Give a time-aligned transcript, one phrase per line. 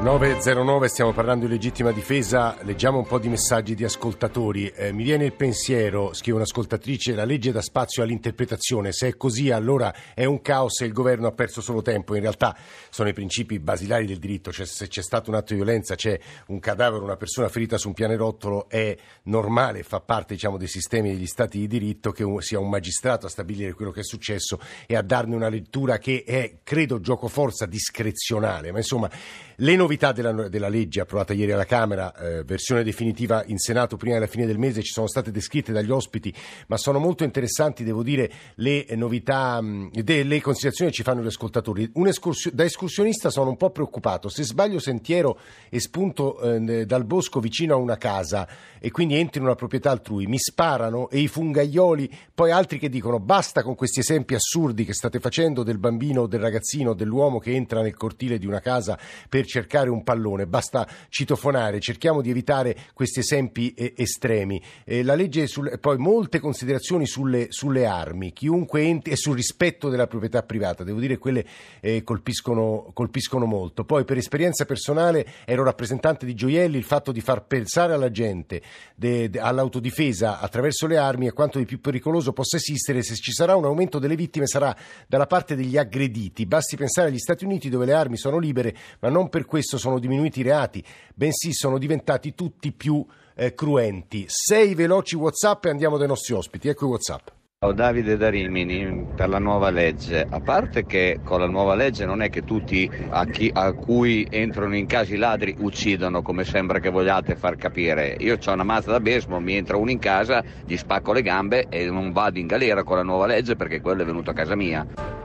[0.00, 4.68] 909 stiamo parlando di legittima difesa, leggiamo un po' di messaggi di ascoltatori.
[4.68, 9.50] Eh, mi viene il pensiero, scrive un'ascoltatrice, la legge dà spazio all'interpretazione, se è così
[9.50, 12.14] allora è un caos e il governo ha perso solo tempo.
[12.14, 12.56] In realtà
[12.90, 16.16] sono i principi basilari del diritto, cioè se c'è stato un atto di violenza, c'è
[16.46, 21.10] un cadavere, una persona ferita su un pianerottolo, è normale, fa parte diciamo, dei sistemi
[21.10, 24.94] degli stati di diritto che sia un magistrato a stabilire quello che è successo e
[24.94, 29.10] a darne una lettura che è, credo, gioco forza discrezionale, ma insomma
[29.56, 34.14] le novità della, della legge approvata ieri alla Camera, eh, versione definitiva in Senato prima
[34.14, 36.32] della fine del mese, ci sono state descritte dagli ospiti,
[36.66, 41.90] ma sono molto interessanti, devo dire, le novità, le considerazioni che ci fanno gli ascoltatori.
[42.08, 45.38] Escursio, da escursionista sono un po' preoccupato, se sbaglio sentiero
[45.68, 48.48] è spunto eh, dal bosco vicino a una casa
[48.78, 52.88] e quindi entro in una proprietà altrui, mi sparano e i fungaioli, poi altri che
[52.88, 57.54] dicono basta con questi esempi assurdi che state facendo del bambino, del ragazzino, dell'uomo che
[57.54, 58.98] entra nel cortile di una casa
[59.28, 64.62] per cercare un pallone, basta citofonare, cerchiamo di evitare questi esempi eh, estremi.
[64.84, 69.88] Eh, la legge sul, poi molte considerazioni sulle, sulle, armi, chiunque entri e sul rispetto
[69.88, 71.46] della proprietà privata, devo dire quelle
[71.80, 73.84] eh, colpiscono, colpiscono molto.
[73.84, 78.60] Poi per esperienza personale ero rappresentante di Gioielli, il fatto di far pensare alla gente
[78.94, 83.32] de, de, all'autodifesa attraverso le armi è quanto di più pericoloso possa esistere, se ci
[83.32, 84.76] sarà un aumento delle vittime sarà
[85.06, 89.08] dalla parte degli aggrediti, basti pensare agli Stati Uniti dove le armi sono libere ma
[89.08, 90.82] non per per questo sono diminuiti i reati,
[91.14, 94.24] bensì sono diventati tutti più eh, cruenti.
[94.26, 96.68] Sei veloci WhatsApp e andiamo dai nostri ospiti.
[96.68, 97.28] Ecco i WhatsApp.
[97.60, 102.06] Ciao Davide da Rimini per la nuova legge, a parte che con la nuova legge
[102.06, 106.44] non è che tutti a, chi, a cui entrano in casa i ladri uccidono come
[106.44, 108.16] sembra che vogliate far capire.
[108.20, 111.66] Io ho una mazza da baseball, mi entra uno in casa, gli spacco le gambe
[111.68, 114.54] e non vado in galera con la nuova legge perché quello è venuto a casa
[114.54, 115.17] mia.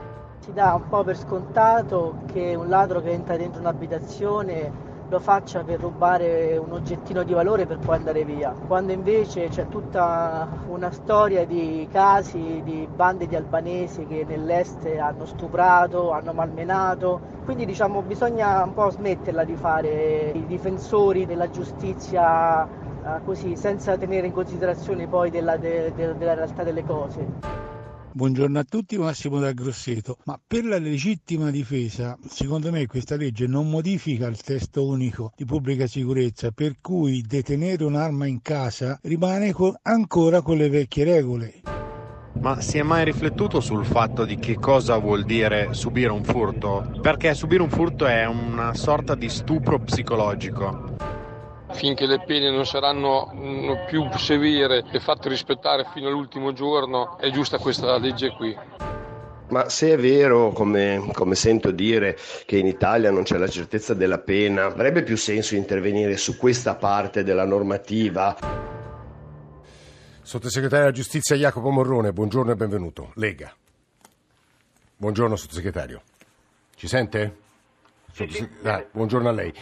[0.44, 4.70] Si dà un po' per scontato che un ladro che entra dentro un'abitazione
[5.08, 9.68] lo faccia per rubare un oggettino di valore per poi andare via, quando invece c'è
[9.68, 17.22] tutta una storia di casi di bande di albanesi che nell'est hanno stuprato, hanno malmenato,
[17.44, 23.96] quindi diciamo bisogna un po' smetterla di fare i difensori della giustizia eh, così senza
[23.96, 27.72] tenere in considerazione poi della, de, de, della realtà delle cose.
[28.16, 30.18] Buongiorno a tutti, Massimo da Grosseto.
[30.26, 35.44] Ma per la legittima difesa, secondo me questa legge non modifica il testo unico di
[35.44, 41.62] pubblica sicurezza, per cui detenere un'arma in casa rimane ancora con le vecchie regole.
[42.40, 46.88] Ma si è mai riflettuto sul fatto di che cosa vuol dire subire un furto?
[47.02, 51.13] Perché subire un furto è una sorta di stupro psicologico
[51.74, 53.30] finché le pene non saranno
[53.86, 58.56] più severe e fatte rispettare fino all'ultimo giorno, è giusta questa legge qui.
[59.48, 63.92] Ma se è vero, come, come, sento dire, che in Italia non c'è la certezza
[63.92, 68.36] della pena, avrebbe più senso intervenire su questa parte della normativa?
[70.22, 73.12] Sottosegretario della Giustizia Jacopo Morrone, buongiorno e benvenuto.
[73.16, 73.54] Lega.
[74.96, 76.00] Buongiorno sottosegretario.
[76.74, 77.36] Ci sente?
[78.12, 79.52] Sottoseg- ah, buongiorno a lei.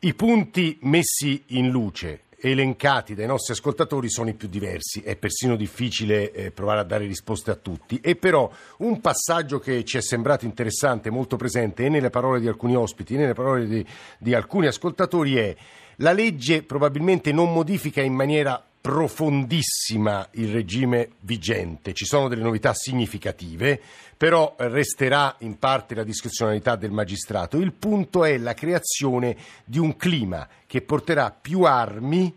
[0.00, 5.56] I punti messi in luce elencati dai nostri ascoltatori sono i più diversi, è persino
[5.56, 7.98] difficile eh, provare a dare risposte a tutti.
[8.00, 8.48] E però
[8.78, 13.14] un passaggio che ci è sembrato interessante, molto presente e nelle parole di alcuni ospiti
[13.14, 13.84] e nelle parole di,
[14.18, 15.56] di alcuni ascoltatori è
[15.96, 22.72] la legge probabilmente non modifica in maniera profondissima il regime vigente, ci sono delle novità
[22.74, 23.80] significative,
[24.16, 27.58] però resterà in parte la discrezionalità del magistrato.
[27.58, 32.34] Il punto è la creazione di un clima che porterà più armi,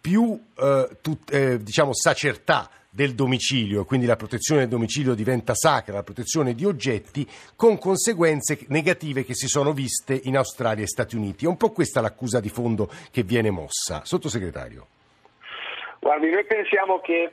[0.00, 5.94] più eh, tut, eh, diciamo, sacertà del domicilio, quindi la protezione del domicilio diventa sacra,
[5.94, 11.16] la protezione di oggetti, con conseguenze negative che si sono viste in Australia e Stati
[11.16, 11.44] Uniti.
[11.44, 14.02] È un po' questa l'accusa di fondo che viene mossa.
[14.04, 14.86] Sottosegretario.
[16.04, 17.32] Guardi, noi pensiamo che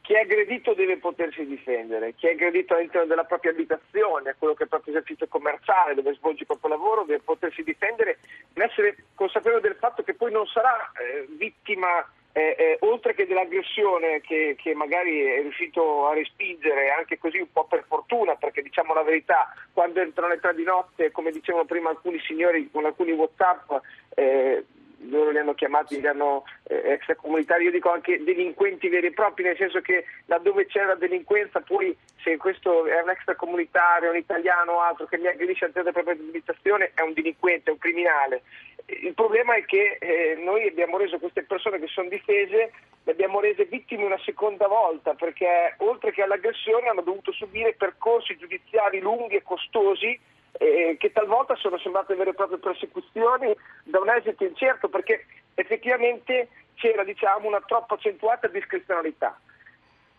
[0.00, 4.60] chi è aggredito deve potersi difendere, chi è aggredito all'interno della propria abitazione, quello che
[4.60, 8.16] è il proprio esercizio commerciale, dove svolge il proprio lavoro, deve potersi difendere,
[8.54, 13.26] deve essere consapevole del fatto che poi non sarà eh, vittima eh, eh, oltre che
[13.26, 18.62] dell'aggressione che, che, magari è riuscito a respingere anche così un po' per fortuna, perché
[18.62, 22.86] diciamo la verità, quando entrano le tre di notte, come dicevano prima alcuni signori con
[22.86, 23.72] alcuni Whatsapp,
[24.14, 24.64] eh,
[25.08, 29.44] loro li hanno chiamati, li hanno eh, extracomunitari, io dico anche delinquenti veri e propri,
[29.44, 34.72] nel senso che laddove c'è la delinquenza, poi se questo è un extracomunitario, un italiano
[34.72, 38.42] o altro che mi aggredisce all'interno della propria abitazione, è un delinquente, è un criminale.
[38.86, 42.70] Il problema è che eh, noi abbiamo reso queste persone che sono difese
[43.06, 48.36] le abbiamo rese vittime una seconda volta perché oltre che all'aggressione hanno dovuto subire percorsi
[48.36, 50.18] giudiziari lunghi e costosi
[50.58, 53.54] eh, che talvolta sono sembrate vere e proprie persecuzioni
[53.84, 59.38] da un esito incerto perché effettivamente c'era diciamo, una troppo accentuata discrezionalità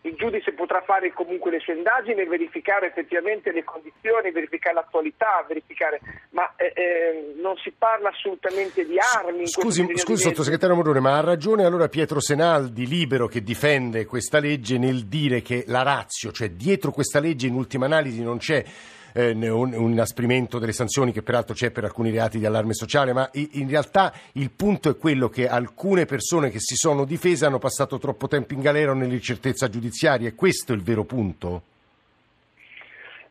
[0.02, 6.00] il giudice potrà fare comunque le sue indagini, verificare effettivamente le condizioni, verificare l'attualità, verificare,
[6.30, 9.46] ma eh, eh, non si parla assolutamente di armi.
[9.48, 14.78] Scusi, scusi sottosegretario Morone, ma ha ragione allora Pietro Senaldi, libero, che difende questa legge
[14.78, 18.64] nel dire che la razio, cioè dietro questa legge in ultima analisi non c'è
[19.12, 23.12] eh, un, un, inasprimento delle sanzioni che peraltro c'è per alcuni reati di allarme sociale,
[23.12, 27.58] ma in realtà il punto è quello che alcune persone che si sono difese hanno
[27.58, 31.62] passato troppo tempo in galera o nell'incertezza giudiziaria, è questo il vero punto?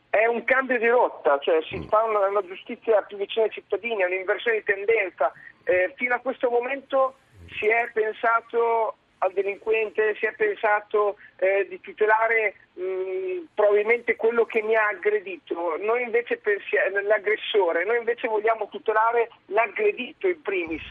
[0.10, 1.84] È un cambio di rotta, cioè si mm.
[1.84, 5.32] fa una, una giustizia più vicina ai cittadini, è un'inversione di tendenza.
[5.64, 7.16] Eh, fino a questo momento
[7.60, 14.62] si è pensato al delinquente, si è pensato eh, di tutelare mh, probabilmente quello che
[14.62, 20.84] mi ha aggredito, noi invece pensiamo, l'aggressore, noi invece vogliamo tutelare l'aggredito in primis,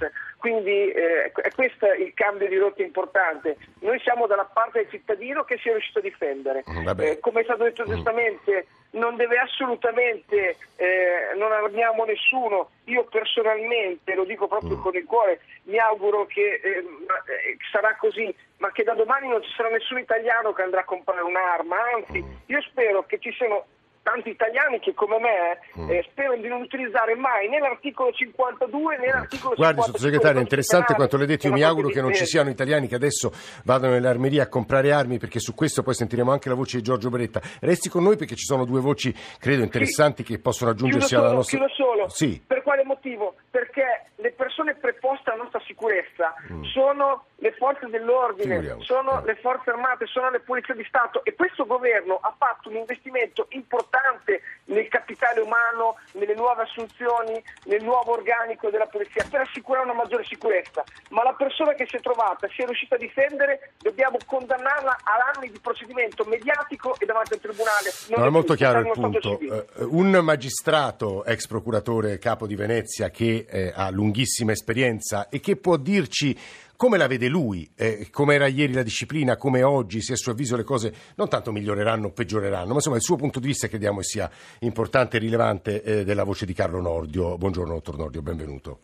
[0.47, 5.43] quindi eh, è questo il cambio di rotta importante, noi siamo dalla parte del cittadino
[5.43, 7.93] che si è riuscito a difendere, mm, eh, come è stato detto mm.
[7.93, 14.83] giustamente non deve assolutamente, eh, non armiamo nessuno, io personalmente, lo dico proprio mm.
[14.83, 19.43] con il cuore, mi auguro che eh, eh, sarà così, ma che da domani non
[19.43, 23.67] ci sarà nessun italiano che andrà a comprare un'arma, anzi io spero che ci siano
[24.07, 25.91] tanti italiani che come me mm.
[25.91, 30.95] eh, sperano di non utilizzare mai né l'articolo 52 né l'articolo Guardi sottosegretario, è interessante
[30.95, 33.33] quanto le detto, io mi auguro che non ci siano italiani che adesso
[33.65, 36.85] vadano nelle armerie a comprare armi perché su questo poi sentiremo anche la voce di
[36.85, 37.41] Giorgio Beretta.
[37.61, 40.33] Resti con noi perché ci sono due voci credo interessanti sì.
[40.33, 41.59] che possono aggiungersi alla nostra...
[41.59, 42.41] Chiudo solo, sì.
[42.47, 43.35] per quale motivo?
[43.51, 46.63] Perché le persone preposte alla nostra sicurezza mm.
[46.65, 49.27] sono le forze dell'ordine, sono eh.
[49.27, 53.47] le forze armate, sono le polizie di Stato e questo governo ha fatto un investimento
[53.51, 59.95] importante nel capitale umano, nelle nuove assunzioni, nel nuovo organico della polizia per assicurare una
[59.95, 64.17] maggiore sicurezza, ma la persona che si è trovata, si è riuscita a difendere, dobbiamo
[64.25, 67.93] condannarla a anni di procedimento mediatico e davanti al tribunale.
[68.09, 69.39] Non no, è molto chiaro il punto.
[69.41, 75.57] Uh, un magistrato, ex procuratore capo di Venezia, che eh, ha lunghissima esperienza e che
[75.57, 76.37] può dirci
[76.77, 77.69] come la vede lui?
[77.75, 79.37] Eh, come era ieri la disciplina?
[79.37, 80.03] Come oggi?
[80.03, 83.17] Se a suo avviso le cose non tanto miglioreranno o peggioreranno, ma insomma il suo
[83.17, 84.31] punto di vista crediamo sia
[84.61, 87.39] importante e rilevante eh, della voce di Carlo Nordio.
[87.39, 88.81] Buongiorno dottor Nordio, benvenuto.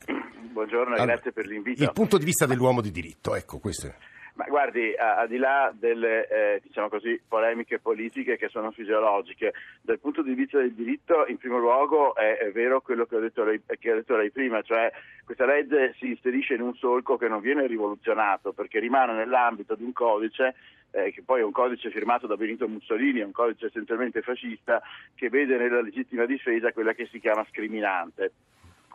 [0.52, 1.82] Buongiorno allora, grazie per l'invito.
[1.82, 3.94] Il punto di vista dell'uomo di diritto, ecco questo è.
[4.34, 9.52] Ma guardi, al di là delle eh, diciamo così, polemiche politiche che sono fisiologiche,
[9.82, 13.44] dal punto di vista del diritto, in primo luogo è, è vero quello che, ho
[13.44, 14.90] lei, che ha detto lei prima, cioè
[15.24, 19.84] questa legge si inserisce in un solco che non viene rivoluzionato perché rimane nell'ambito di
[19.84, 20.54] un codice
[20.92, 24.80] eh, che poi è un codice firmato da Benito Mussolini, è un codice essenzialmente fascista
[25.14, 28.32] che vede nella legittima difesa quella che si chiama scriminante.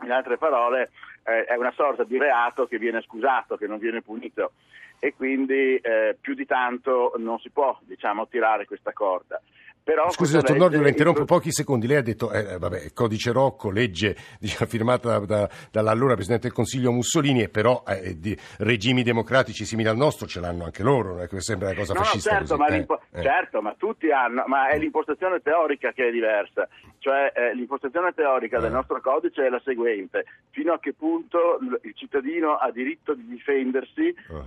[0.02, 0.90] In altre parole,
[1.24, 4.52] eh, è una sorta di reato che viene scusato, che non viene punito
[4.98, 9.40] e quindi eh, più di tanto non si può diciamo, tirare questa corda.
[9.88, 11.86] Però Scusi, dottor Nordio, la interrompo pochi secondi.
[11.86, 16.92] Lei ha detto, eh, vabbè, codice Rocco, legge diciamo, firmata da, dall'allora Presidente del Consiglio
[16.92, 21.22] Mussolini, e però eh, di regimi democratici simili al nostro ce l'hanno anche loro, non
[21.22, 22.32] è che sembra una cosa no, fascista.
[22.32, 26.68] Certo ma, eh, eh, certo, ma tutti hanno, ma è l'impostazione teorica che è diversa.
[26.98, 28.74] Cioè eh, l'impostazione teorica del eh.
[28.74, 34.14] nostro codice è la seguente, fino a che punto il cittadino ha diritto di difendersi
[34.28, 34.44] uh-huh.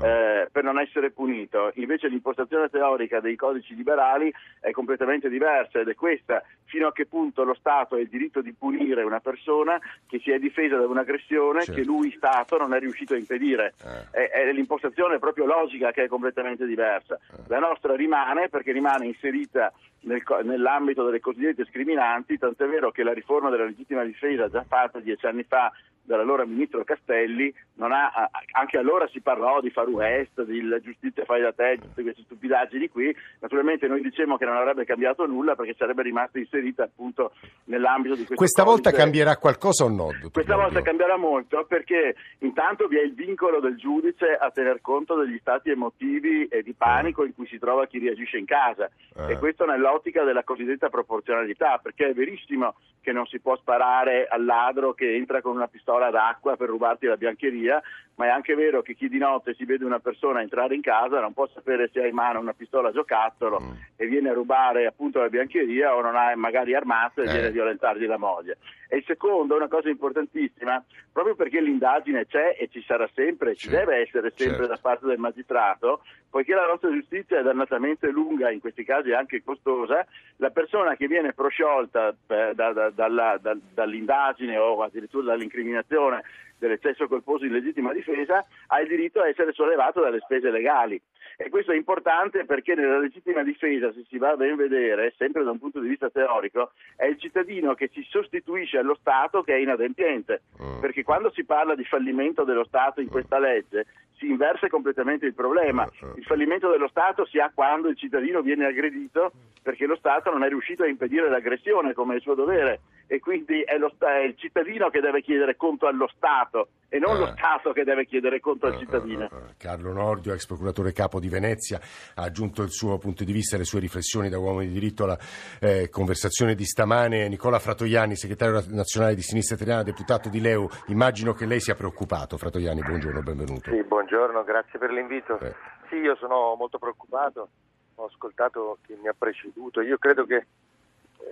[0.52, 1.72] per non essere punito.
[1.76, 7.06] Invece l'impostazione teorica dei codici liberali è completamente diversa ed è questa fino a che
[7.06, 10.88] punto lo Stato ha il diritto di punire una persona che si è difesa da
[10.88, 11.80] un'aggressione certo.
[11.80, 13.74] che lui Stato non è riuscito a impedire.
[13.84, 14.30] Eh.
[14.30, 17.16] È, è, l'impostazione proprio logica che è completamente diversa.
[17.16, 17.44] Eh.
[17.48, 19.74] La nostra rimane perché rimane inserita
[20.04, 25.00] nel, nell'ambito delle cosiddette scriminanti, tant'è vero che la riforma della legittima difesa già fatta
[25.00, 25.72] dieci anni fa
[26.04, 31.52] dall'allora ministro Castelli, ha, anche allora si parlò di Far West, di giustizia fai da
[31.52, 36.04] te, tutte queste stupidaggini qui, naturalmente noi dicevamo che non avrebbe cambiato nulla perché sarebbe
[36.04, 37.34] rimasta inserita appunto
[37.66, 38.82] nell'ambito di questo Questa codice.
[38.84, 40.10] volta cambierà qualcosa o no?
[40.32, 45.16] Questa volta cambierà molto perché intanto vi è il vincolo del giudice a tener conto
[45.16, 49.34] degli stati emotivi e di panico in cui si trova chi reagisce in casa eh.
[49.34, 54.46] e questo nell'ottica della cosiddetta proporzionalità perché è verissimo che non si può sparare al
[54.46, 57.82] ladro che entra con una pistola d'acqua per rubarti la biancheria,
[58.16, 61.20] ma è anche vero che chi di notte si vede una persona entrare in casa
[61.20, 63.72] non può sapere se ha in mano una pistola a giocattolo mm.
[63.96, 67.32] e viene a rubare appunto la biancheria o non ha magari armato e eh.
[67.32, 68.58] viene a violentargli la moglie.
[68.94, 70.84] E il secondo, una cosa importantissima,
[71.14, 73.86] proprio perché l'indagine c'è e ci sarà sempre, ci certo.
[73.90, 74.68] deve essere sempre certo.
[74.68, 79.44] da parte del magistrato, poiché la nostra giustizia è dannatamente lunga, in questi casi anche
[79.44, 80.06] costosa,
[80.36, 86.24] la persona che viene prosciolta eh, da, da, dalla, da, dall'indagine o addirittura dall'incriminazione
[86.58, 91.02] dell'eccesso colposo in legittima difesa ha il diritto a essere sollevato dalle spese legali.
[91.44, 95.44] E questo è importante perché nella legittima difesa, se si va a ben vedere, sempre
[95.44, 99.56] da un punto di vista teorico, è il cittadino che si sostituisce allo Stato che
[99.56, 100.44] è inadempiente.
[100.62, 100.80] Mm.
[100.80, 105.34] Perché quando si parla di fallimento dello Stato in questa legge, si inverse completamente il
[105.34, 105.84] problema.
[105.84, 106.18] Mm, mm.
[106.18, 109.32] Il fallimento dello Stato si ha quando il cittadino viene aggredito
[109.64, 113.20] perché lo Stato non è riuscito a impedire l'aggressione come è il suo dovere e
[113.20, 117.20] quindi è, lo, è il cittadino che deve chiedere conto allo Stato e non eh.
[117.20, 119.24] lo Stato che deve chiedere conto al eh, cittadino.
[119.24, 121.80] Eh, eh, Carlo Nordio, ex procuratore capo di Venezia,
[122.16, 125.06] ha aggiunto il suo punto di vista e le sue riflessioni da uomo di diritto
[125.06, 125.18] alla
[125.62, 127.30] eh, conversazione di stamane.
[127.30, 132.38] Nicola Fratoiani, segretario nazionale di Sinistra Italiana, deputato di Leu, immagino che lei sia preoccupato.
[132.38, 133.72] Fratoiani, buongiorno, benvenuto.
[133.72, 135.40] Sì, buongiorno, grazie per l'invito.
[135.40, 135.56] Eh.
[135.88, 137.48] Sì, io sono molto preoccupato,
[137.96, 139.80] ho ascoltato chi mi ha preceduto.
[139.80, 140.46] Io credo che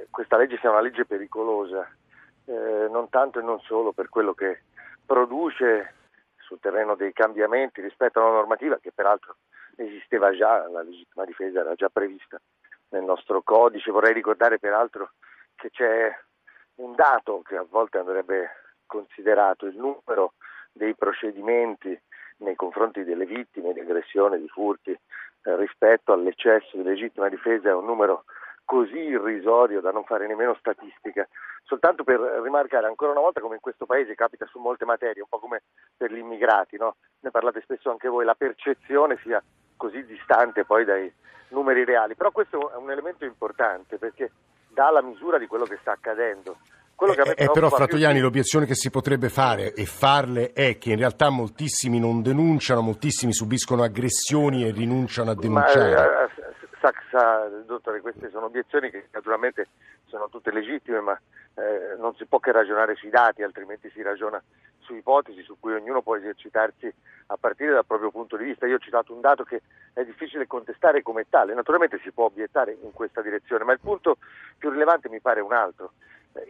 [0.10, 1.86] questa legge sia una legge pericolosa,
[2.46, 4.62] eh, non tanto e non solo per quello che
[5.10, 5.96] produce
[6.38, 9.38] sul terreno dei cambiamenti rispetto alla normativa che peraltro
[9.76, 12.40] esisteva già, la legittima difesa era già prevista
[12.90, 13.90] nel nostro codice.
[13.90, 15.14] Vorrei ricordare peraltro
[15.56, 16.16] che c'è
[16.76, 18.52] un dato che a volte andrebbe
[18.86, 20.34] considerato, il numero
[20.72, 22.00] dei procedimenti
[22.38, 27.74] nei confronti delle vittime di aggressione, di furti eh, rispetto all'eccesso di legittima difesa è
[27.74, 28.26] un numero
[28.70, 31.28] così irrisorio da non fare nemmeno statistica,
[31.64, 35.28] soltanto per rimarcare ancora una volta come in questo paese capita su molte materie, un
[35.28, 35.64] po' come
[35.98, 36.98] per gli immigrati, no?
[37.22, 39.42] ne parlate spesso anche voi, la percezione sia
[39.76, 41.12] così distante poi dai
[41.48, 44.30] numeri reali, però questo è un elemento importante perché
[44.68, 46.58] dà la misura di quello che sta accadendo.
[46.94, 48.24] Quello che eh, eh, però Fratoiani più...
[48.24, 53.34] l'obiezione che si potrebbe fare e farle è che in realtà moltissimi non denunciano, moltissimi
[53.34, 55.94] subiscono aggressioni e rinunciano a denunciare.
[55.96, 56.30] Ma, eh,
[56.80, 59.68] sa, sa, dottore, queste sono obiezioni che naturalmente
[60.06, 61.20] sono tutte legittime, ma
[61.56, 64.42] eh, non si può che ragionare sui dati, altrimenti si ragiona
[64.80, 66.92] su ipotesi su cui ognuno può esercitarsi
[67.28, 68.66] a partire dal proprio punto di vista.
[68.66, 69.62] Io ho citato un dato che
[69.94, 74.18] è difficile contestare come tale, naturalmente si può obiettare in questa direzione, ma il punto
[74.58, 75.94] più rilevante mi pare un altro.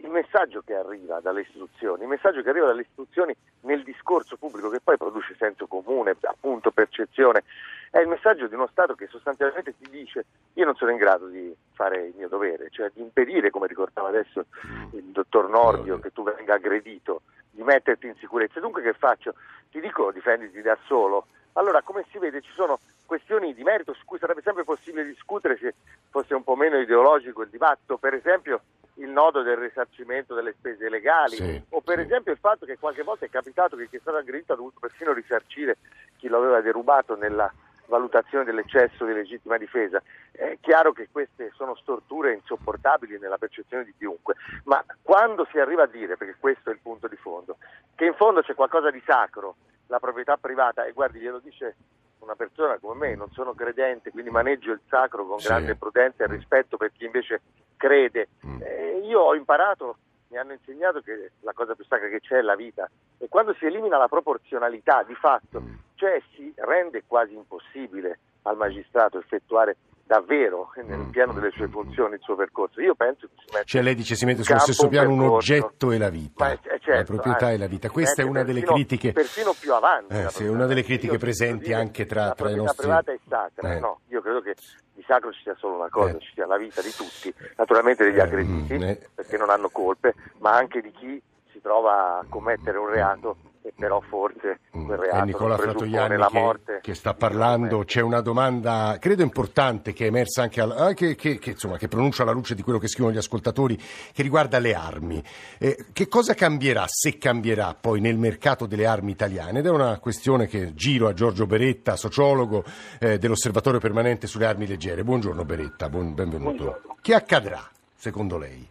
[0.02, 4.68] Il messaggio che arriva dalle istituzioni, il messaggio che arriva dalle istituzioni nel discorso pubblico
[4.68, 7.44] che poi produce senso comune, appunto percezione,
[7.90, 11.26] è il messaggio di uno Stato che sostanzialmente ti dice io non sono in grado
[11.26, 14.46] di fare il mio dovere, cioè di impedire, come ricordava adesso
[14.92, 18.60] il dottor Nordio, che tu venga aggredito, di metterti in sicurezza.
[18.60, 19.34] Dunque che faccio?
[19.70, 21.26] Ti dico difenditi da solo.
[21.54, 25.56] Allora, come si vede, ci sono questioni di merito su cui sarebbe sempre possibile discutere
[25.56, 25.74] se
[26.10, 28.60] fosse un po' meno ideologico il dibattito, per esempio
[28.94, 32.04] il nodo del risarcimento delle spese legali sì, o per sì.
[32.04, 34.78] esempio il fatto che qualche volta è capitato che chi è stato aggredito ha dovuto
[34.80, 35.78] persino risarcire
[36.16, 37.52] chi lo aveva derubato nella
[37.90, 40.00] valutazione dell'eccesso di legittima difesa.
[40.30, 45.82] È chiaro che queste sono storture insopportabili nella percezione di chiunque, ma quando si arriva
[45.82, 47.58] a dire, perché questo è il punto di fondo,
[47.94, 49.56] che in fondo c'è qualcosa di sacro,
[49.88, 51.74] la proprietà privata, e guardi, glielo dice
[52.20, 55.48] una persona come me, non sono credente, quindi maneggio il sacro con sì.
[55.48, 57.40] grande prudenza e rispetto per chi invece
[57.80, 58.28] crede.
[58.46, 58.60] Mm.
[58.60, 59.96] Eh, io ho imparato,
[60.28, 63.54] mi hanno insegnato che la cosa più sacra che c'è è la vita e quando
[63.54, 65.74] si elimina la proporzionalità di fatto, mm.
[65.94, 69.76] cioè si rende quasi impossibile al magistrato effettuare
[70.10, 71.10] davvero nel mm.
[71.10, 72.80] piano delle sue funzioni il suo percorso.
[72.80, 75.28] Io penso che si mette Cioè lei dice si mette sullo stesso piano un, un
[75.28, 77.90] oggetto e la vita, è, certo, la proprietà eh, e la vita.
[77.90, 80.12] Questa è una delle persino, critiche persino più avanti.
[80.12, 83.72] Eh, sì, una delle critiche presenti anche tra, tra i nostri La privata è sacra.
[83.72, 83.78] Eh.
[83.78, 84.56] No, io credo che
[84.94, 86.18] di sacro ci sia solo una cosa, eh.
[86.18, 89.08] ci sia la vita di tutti, naturalmente degli eh, aggrediti, mm, eh.
[89.14, 93.72] perché non hanno colpe, ma anche di chi si trova a commettere un reato e
[93.76, 94.84] però forse mm.
[94.86, 99.92] quel reato è Nicola Fratoiani la che, che, sta parlando c'è una domanda credo importante
[99.92, 102.78] che è emersa anche, al, anche che, che, insomma, che pronuncia alla luce di quello
[102.78, 105.22] che scrivono gli ascoltatori che riguarda le armi
[105.58, 109.98] eh, che cosa cambierà se cambierà poi nel mercato delle armi italiane ed è una
[109.98, 112.64] questione che giro a Giorgio Beretta sociologo
[112.98, 116.96] eh, dell'osservatorio permanente sulle armi leggere buongiorno Beretta buon, benvenuto buongiorno.
[117.02, 118.68] che accadrà secondo lei?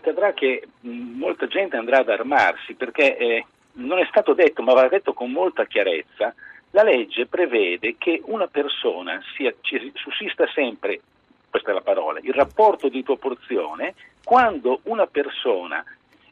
[0.00, 4.88] Accadrà che molta gente andrà ad armarsi perché eh, non è stato detto, ma va
[4.88, 6.34] detto con molta chiarezza,
[6.70, 9.54] la legge prevede che una persona sia,
[9.94, 11.00] sussista sempre,
[11.48, 15.84] questa è la parola, il rapporto di proporzione quando una persona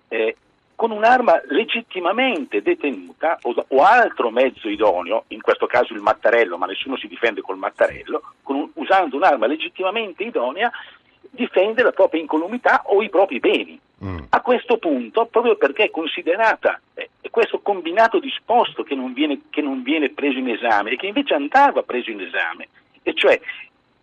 [0.08, 0.36] eh,
[0.78, 6.66] con un'arma legittimamente detenuta o, o, altro mezzo idoneo, in questo caso il mattarello, ma
[6.66, 10.70] nessuno si difende col mattarello, un, usando un'arma legittimamente idonea,
[11.30, 13.78] difende la propria incolumità o i propri beni.
[14.04, 14.18] Mm.
[14.28, 19.60] A questo punto, proprio perché è considerata, eh, questo combinato disposto che non, viene, che
[19.60, 22.68] non viene preso in esame e che invece andava preso in esame,
[23.02, 23.40] e cioè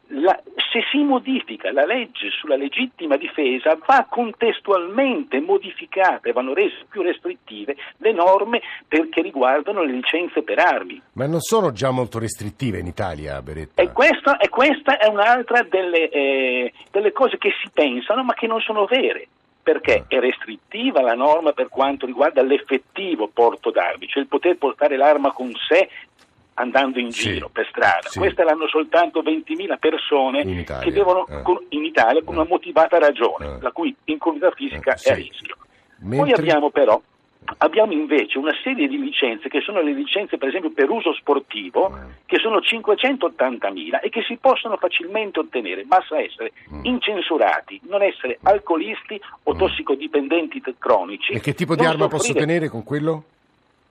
[0.07, 0.39] la,
[0.71, 7.01] se si modifica la legge sulla legittima difesa va contestualmente modificata e vanno rese più
[7.01, 11.01] restrittive le norme che riguardano le licenze per armi.
[11.13, 13.81] Ma non sono già molto restrittive in Italia, Beretta?
[13.81, 18.47] E questa, e questa è un'altra delle, eh, delle cose che si pensano ma che
[18.47, 19.27] non sono vere
[19.65, 20.05] perché ah.
[20.07, 25.31] è restrittiva la norma per quanto riguarda l'effettivo porto d'armi, cioè il poter portare l'arma
[25.31, 25.89] con sé
[26.55, 28.09] andando in sì, giro per strada.
[28.09, 28.19] Sì.
[28.19, 31.41] Queste l'hanno soltanto 20.000 persone in che devono eh.
[31.41, 32.39] con, in Italia con eh.
[32.39, 33.61] una motivata ragione, eh.
[33.61, 35.09] la cui incolumità fisica eh, sì.
[35.09, 35.57] è a rischio.
[35.99, 36.17] Mentre...
[36.17, 37.01] Poi abbiamo però
[37.57, 41.91] Abbiamo invece una serie di licenze che sono le licenze per esempio per uso sportivo
[41.91, 42.09] mm.
[42.25, 46.85] che sono 580.000 e che si possono facilmente ottenere, basta essere mm.
[46.85, 49.57] incensurati, non essere alcolisti o mm.
[49.57, 51.33] tossicodipendenti cronici.
[51.33, 53.23] E che tipo di arma posso tenere con quello?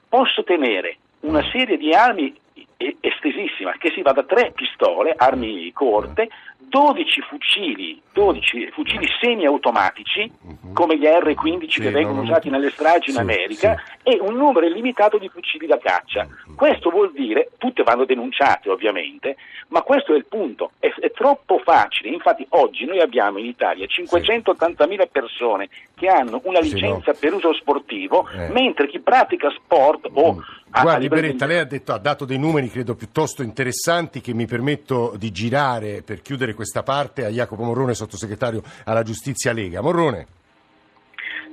[0.09, 2.35] Posso tenere una serie di armi
[2.77, 6.29] estesissima, che si va da tre pistole, armi corte,
[6.69, 10.73] 12 fucili, 12 fucili semiautomatici, uh-huh.
[10.73, 14.11] come gli R-15 sì, che vengono no, usati nelle stragi in America, sì.
[14.11, 16.27] e un numero illimitato di fucili da caccia.
[16.27, 16.55] Uh-huh.
[16.55, 19.37] Questo vuol dire, tutte vanno denunciate ovviamente,
[19.69, 22.09] ma questo è il punto, è, è troppo facile.
[22.09, 27.19] Infatti oggi noi abbiamo in Italia 580.000 persone che hanno una licenza no.
[27.19, 28.49] per uso sportivo, eh.
[28.49, 30.35] mentre chi pratica sport o...
[30.35, 30.39] Mm
[30.83, 35.15] Guardi Beretta, lei ha, detto, ha, dato dei numeri credo piuttosto interessanti che mi permetto
[35.17, 39.83] di girare per chiudere questa parte a Jacopo Morrone, sottosegretario alla giustizia Lega.
[39.83, 40.27] Morrone.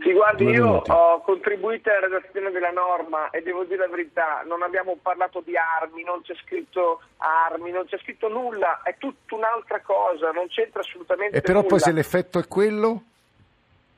[0.02, 4.64] Sì, guardi, io ho contribuito alla redazione della norma e devo dire la verità, non
[4.64, 9.80] abbiamo parlato di armi, non c'è scritto armi, non c'è scritto nulla, è tutta un'altra
[9.82, 11.38] cosa, non c'entra assolutamente.
[11.38, 11.70] E però nulla.
[11.70, 13.04] poi se l'effetto è quello?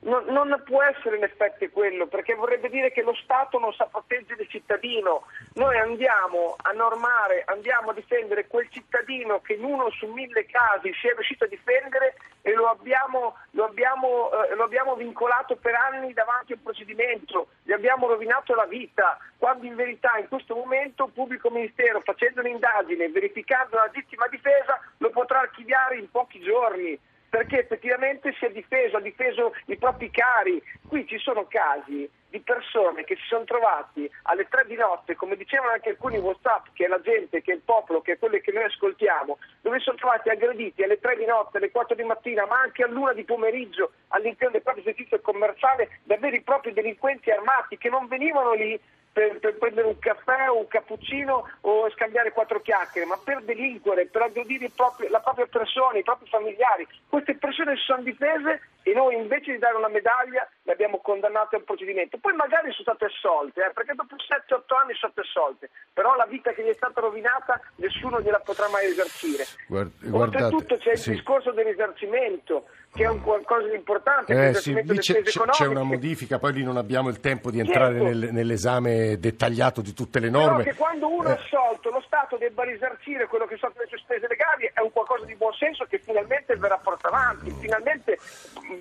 [0.03, 3.85] Non, non, può essere in effetti quello, perché vorrebbe dire che lo Stato non sa
[3.85, 5.23] proteggere il cittadino.
[5.53, 10.93] Noi andiamo a normare, andiamo a difendere quel cittadino che in uno su mille casi
[10.93, 15.73] si è riuscito a difendere e lo abbiamo, lo abbiamo, eh, lo abbiamo vincolato per
[15.75, 20.53] anni davanti a un procedimento, gli abbiamo rovinato la vita, quando in verità in questo
[20.53, 26.41] momento il pubblico ministero facendo un'indagine, verificando la legittima difesa, lo potrà archiviare in pochi
[26.41, 26.99] giorni
[27.33, 30.61] perché effettivamente si è difeso, ha difeso i propri cari.
[30.87, 35.35] Qui ci sono casi di persone che si sono trovati alle tre di notte, come
[35.35, 38.37] dicevano anche alcuni WhatsApp, che è la gente, che è il popolo, che è quello
[38.37, 42.03] che noi ascoltiamo, dove si sono trovati aggrediti alle tre di notte, alle quattro di
[42.03, 46.71] mattina, ma anche all'una di pomeriggio all'interno del proprio esercizio commerciale da veri e propri
[46.71, 48.79] delinquenti armati che non venivano lì
[49.13, 54.07] per, per, prendere un caffè o un cappuccino o scambiare quattro chiacchiere, ma per delinquere,
[54.07, 54.71] per aggredire
[55.09, 56.87] la propria persona, i propri familiari.
[57.07, 61.55] Queste persone si sono difese e noi invece di dare una medaglia le abbiamo condannate
[61.55, 62.17] al procedimento.
[62.17, 66.25] Poi magari sono state assolte, eh, perché dopo 7-8 anni sono state assolte, però la
[66.25, 69.45] vita che gli è stata rovinata nessuno gliela potrà mai risarcire.
[69.67, 71.11] Guard- Oltretutto c'è il sì.
[71.11, 74.49] discorso del risarcimento che è un qualcosa di importante.
[74.49, 78.07] Eh, sì, c'è, c'è, una modifica, poi lì non abbiamo il tempo di entrare certo.
[78.07, 80.63] nel, nell'esame dettagliato di tutte le norme.
[80.63, 83.97] Però che quando uno è assolto lo Stato debba risarcire quello che sono le sue
[83.97, 88.17] spese legali è un qualcosa di buon senso che finalmente verrà portato avanti, finalmente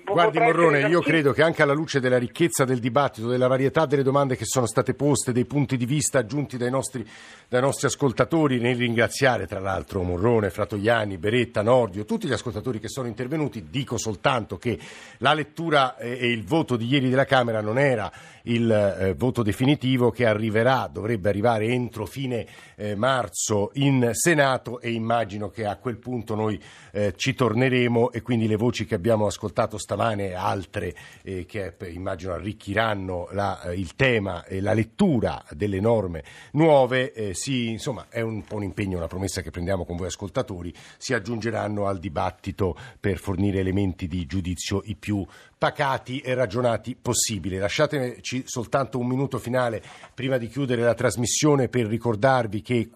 [0.05, 4.03] Guardi Morrone, io credo che anche alla luce della ricchezza del dibattito, della varietà delle
[4.03, 7.05] domande che sono state poste, dei punti di vista aggiunti dai nostri,
[7.47, 12.89] dai nostri ascoltatori, nel ringraziare tra l'altro Morrone, Fratoiani, Beretta, Nordio, tutti gli ascoltatori che
[12.89, 14.77] sono intervenuti, dico soltanto che
[15.19, 18.11] la lettura e il voto di ieri della Camera non era
[18.43, 24.91] il eh, voto definitivo che arriverà, dovrebbe arrivare entro fine eh, marzo in Senato e
[24.91, 26.61] immagino che a quel punto noi
[26.91, 31.75] eh, ci torneremo e quindi le voci che abbiamo ascoltato stamane e altre eh, che
[31.91, 38.07] immagino arricchiranno la, eh, il tema e la lettura delle norme nuove, eh, si, insomma
[38.09, 41.99] è un po' un impegno, una promessa che prendiamo con voi ascoltatori, si aggiungeranno al
[41.99, 45.25] dibattito per fornire elementi di giudizio i più
[45.63, 47.57] pacati e ragionati possibile.
[47.57, 49.81] Lasciatemi soltanto un minuto finale
[50.13, 52.89] prima di chiudere la trasmissione per ricordarvi che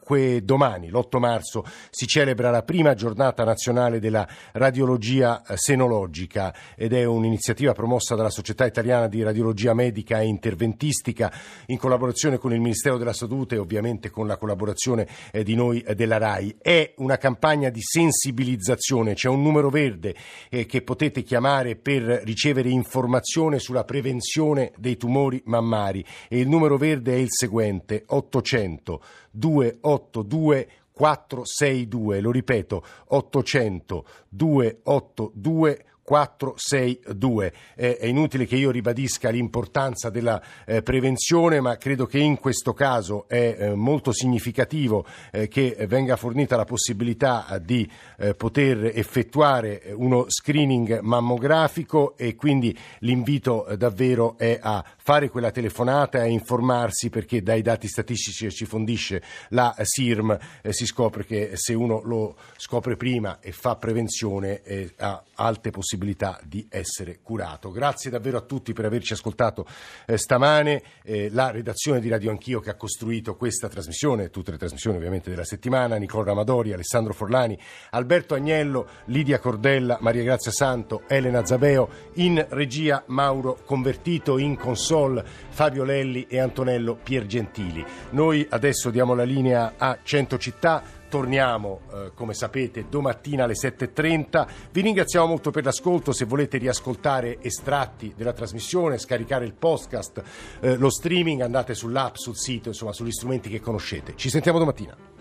[0.43, 7.05] domani, l'8 marzo, si celebra la prima giornata nazionale della radiologia eh, senologica ed è
[7.05, 11.31] un'iniziativa promossa dalla Società Italiana di Radiologia Medica e Interventistica
[11.67, 15.79] in collaborazione con il Ministero della Salute e ovviamente con la collaborazione eh, di noi
[15.79, 16.57] eh, della RAI.
[16.61, 20.15] È una campagna di sensibilizzazione, c'è un numero verde
[20.49, 26.77] che potete chiamare per ricevere ricevere informazione sulla prevenzione dei tumori mammari e il numero
[26.77, 37.53] verde è il seguente 800 282 462, lo ripeto 800 282 462.
[37.75, 42.71] Eh, è inutile che io ribadisca l'importanza della eh, prevenzione, ma credo che in questo
[42.71, 47.89] caso è eh, molto significativo eh, che venga fornita la possibilità di
[48.19, 55.51] eh, poter effettuare uno screening mammografico e quindi l'invito eh, davvero è a fare quella
[55.51, 60.37] telefonata e a informarsi perché dai dati statistici che ci fondisce la SIRM
[60.69, 64.61] si scopre che se uno lo scopre prima e fa prevenzione
[64.97, 67.71] ha alte possibilità di essere curato.
[67.71, 69.65] Grazie davvero a tutti per averci ascoltato
[70.05, 70.83] eh, stamane.
[71.03, 75.29] Eh, la redazione di Radio Anch'io che ha costruito questa trasmissione, tutte le trasmissioni ovviamente
[75.29, 77.57] della settimana, Nicola Ramadori, Alessandro Forlani,
[77.91, 85.23] Alberto Agnello, Lidia Cordella, Maria Grazia Santo, Elena Zabeo, in regia Mauro Convertito, in console
[85.49, 87.83] Fabio Lelli e Antonello Piergentili.
[88.11, 90.95] Noi adesso diamo la linea a 100 città.
[91.09, 94.47] Torniamo, eh, come sapete, domattina alle 7.30.
[94.71, 96.11] Vi ringraziamo molto per l'ascolto.
[96.11, 100.23] Se volete riascoltare estratti della trasmissione, scaricare il podcast,
[100.59, 104.13] eh, lo streaming, andate sull'app, sul sito, insomma, sugli strumenti che conoscete.
[104.15, 105.16] Ci sentiamo domattina.